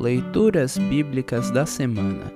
[0.00, 2.32] Leituras Bíblicas da Semana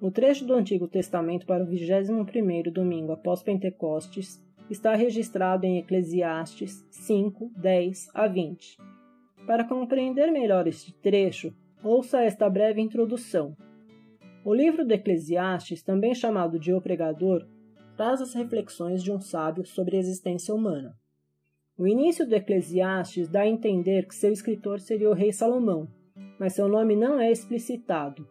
[0.00, 6.86] O trecho do Antigo Testamento para o 21º domingo após Pentecostes está registrado em Eclesiastes
[6.92, 8.78] 5, 10 a 20.
[9.48, 13.56] Para compreender melhor este trecho, ouça esta breve introdução.
[14.44, 17.48] O livro do Eclesiastes, também chamado de O Pregador,
[17.96, 21.01] traz as reflexões de um sábio sobre a existência humana.
[21.82, 25.88] O início do Eclesiastes dá a entender que seu escritor seria o rei Salomão,
[26.38, 28.24] mas seu nome não é explicitado.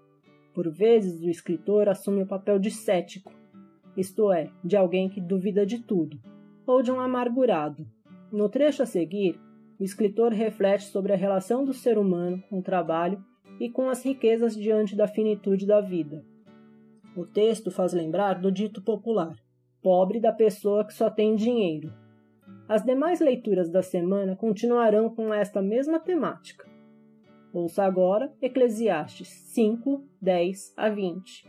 [0.54, 3.34] Por vezes, o escritor assume o papel de cético,
[3.98, 6.18] isto é, de alguém que duvida de tudo,
[6.66, 7.86] ou de um amargurado.
[8.32, 9.38] No trecho a seguir,
[9.78, 13.22] o escritor reflete sobre a relação do ser humano com o trabalho
[13.60, 16.24] e com as riquezas diante da finitude da vida.
[17.18, 19.36] O texto faz lembrar do dito popular:
[19.82, 22.00] pobre da pessoa que só tem dinheiro.
[22.68, 26.70] As demais leituras da semana continuarão com esta mesma temática.
[27.54, 31.46] Ouça agora Eclesiastes 5, 10 a 20.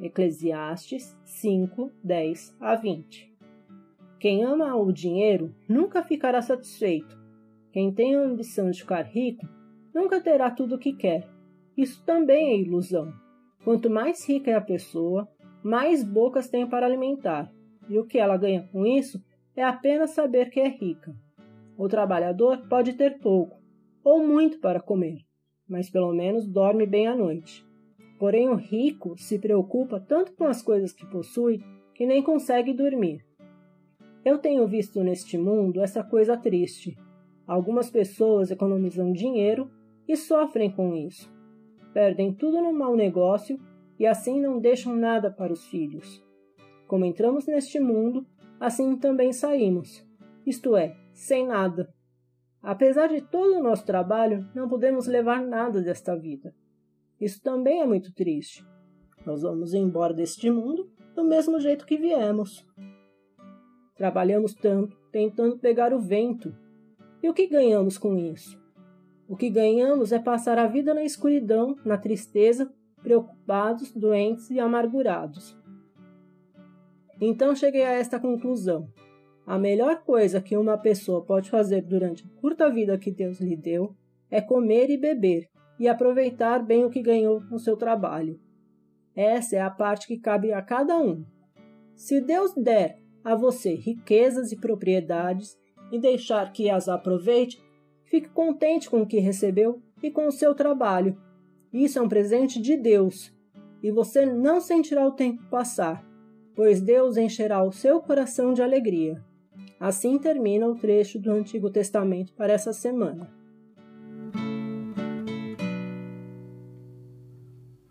[0.00, 3.30] Eclesiastes 5, 10 a 20.
[4.18, 7.16] Quem ama o dinheiro nunca ficará satisfeito.
[7.72, 9.46] Quem tem a ambição de ficar rico
[9.94, 11.28] nunca terá tudo o que quer.
[11.76, 13.12] Isso também é ilusão.
[13.64, 15.28] Quanto mais rica é a pessoa,
[15.62, 17.52] mais bocas tem para alimentar,
[17.88, 19.22] e o que ela ganha com isso
[19.58, 21.12] é apenas saber que é rica.
[21.76, 23.58] O trabalhador pode ter pouco
[24.04, 25.18] ou muito para comer,
[25.68, 27.66] mas pelo menos dorme bem à noite.
[28.20, 31.60] Porém, o rico se preocupa tanto com as coisas que possui
[31.92, 33.26] que nem consegue dormir.
[34.24, 36.96] Eu tenho visto neste mundo essa coisa triste.
[37.44, 39.68] Algumas pessoas economizam dinheiro
[40.06, 41.32] e sofrem com isso.
[41.92, 43.58] Perdem tudo no mau negócio
[43.98, 46.24] e assim não deixam nada para os filhos.
[46.86, 48.24] Como entramos neste mundo,
[48.60, 50.04] assim também saímos,
[50.46, 51.92] isto é, sem nada.
[52.62, 56.54] Apesar de todo o nosso trabalho, não podemos levar nada desta vida.
[57.20, 58.64] Isso também é muito triste.
[59.24, 62.64] Nós vamos embora deste mundo do mesmo jeito que viemos.
[63.96, 66.54] Trabalhamos tanto, tentando pegar o vento.
[67.22, 68.58] E o que ganhamos com isso?
[69.28, 75.56] O que ganhamos é passar a vida na escuridão, na tristeza, preocupados, doentes e amargurados.
[77.20, 78.88] Então cheguei a esta conclusão.
[79.46, 83.56] A melhor coisa que uma pessoa pode fazer durante a curta vida que Deus lhe
[83.56, 83.94] deu
[84.30, 85.48] é comer e beber
[85.78, 88.38] e aproveitar bem o que ganhou no seu trabalho.
[89.16, 91.24] Essa é a parte que cabe a cada um.
[91.96, 95.58] Se Deus der a você riquezas e propriedades
[95.90, 97.60] e deixar que as aproveite,
[98.04, 101.16] fique contente com o que recebeu e com o seu trabalho.
[101.72, 103.32] Isso é um presente de Deus
[103.82, 106.06] e você não sentirá o tempo passar
[106.58, 109.22] pois Deus encherá o seu coração de alegria.
[109.78, 113.30] Assim termina o trecho do Antigo Testamento para essa semana.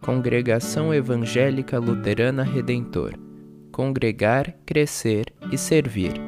[0.01, 3.13] Congregação Evangélica Luterana Redentor
[3.71, 6.26] Congregar, Crescer e Servir.